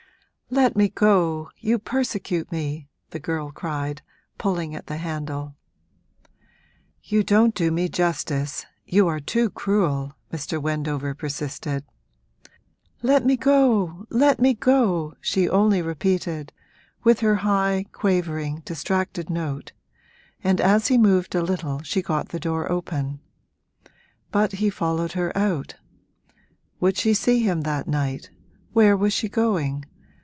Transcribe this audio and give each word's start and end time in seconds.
'Let 0.53 0.75
me 0.75 0.89
go 0.89 1.49
you 1.59 1.79
persecute 1.79 2.51
me!' 2.51 2.89
the 3.11 3.21
girl 3.21 3.51
cried, 3.51 4.01
pulling 4.37 4.75
at 4.75 4.87
the 4.87 4.97
handle. 4.97 5.55
'You 7.01 7.23
don't 7.23 7.55
do 7.55 7.71
me 7.71 7.87
justice 7.87 8.65
you 8.85 9.07
are 9.07 9.21
too 9.21 9.49
cruel!' 9.49 10.13
Mr. 10.29 10.61
Wendover 10.61 11.15
persisted. 11.15 11.85
'Let 13.01 13.25
me 13.25 13.37
go 13.37 14.05
let 14.09 14.41
me 14.41 14.53
go!' 14.53 15.13
she 15.21 15.47
only 15.47 15.81
repeated, 15.81 16.51
with 17.01 17.21
her 17.21 17.35
high, 17.35 17.85
quavering, 17.93 18.61
distracted 18.65 19.29
note; 19.29 19.71
and 20.43 20.59
as 20.59 20.87
he 20.89 20.97
moved 20.97 21.33
a 21.33 21.41
little 21.41 21.79
she 21.83 22.01
got 22.01 22.27
the 22.27 22.41
door 22.41 22.69
open. 22.69 23.21
But 24.33 24.51
he 24.51 24.69
followed 24.69 25.13
her 25.13 25.31
out: 25.37 25.75
would 26.81 26.97
she 26.97 27.13
see 27.13 27.39
him 27.39 27.61
that 27.61 27.87
night? 27.87 28.31
Where 28.73 28.97
was 28.97 29.13
she 29.13 29.29
going? 29.29 29.85